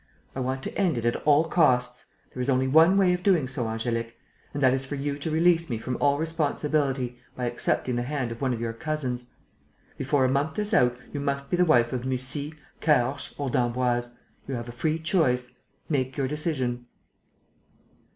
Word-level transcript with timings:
I 0.35 0.39
want 0.39 0.63
to 0.63 0.75
end 0.75 0.97
it 0.97 1.05
at 1.05 1.15
all 1.27 1.43
costs. 1.45 2.05
There 2.33 2.41
is 2.41 2.49
only 2.49 2.67
one 2.67 2.97
way 2.97 3.13
of 3.13 3.21
doing 3.21 3.47
so, 3.47 3.65
Angélique, 3.65 4.13
and 4.51 4.63
that 4.63 4.73
is 4.73 4.83
for 4.83 4.95
you 4.95 5.19
to 5.19 5.29
release 5.29 5.69
me 5.69 5.77
from 5.77 5.95
all 6.01 6.17
responsibility 6.17 7.19
by 7.35 7.45
accepting 7.45 7.97
the 7.97 8.01
hand 8.01 8.31
of 8.31 8.41
one 8.41 8.51
of 8.51 8.59
your 8.59 8.73
cousins. 8.73 9.27
Before 9.99 10.25
a 10.25 10.27
month 10.27 10.57
is 10.57 10.73
out, 10.73 10.97
you 11.13 11.19
must 11.19 11.51
be 11.51 11.55
the 11.57 11.65
wife 11.65 11.93
of 11.93 12.03
Mussy, 12.03 12.55
Caorches 12.81 13.35
or 13.37 13.51
d'Emboise. 13.51 14.15
You 14.47 14.55
have 14.55 14.67
a 14.67 14.71
free 14.71 14.97
choice. 14.97 15.51
Make 15.87 16.17
your 16.17 16.27
decision." 16.27 16.87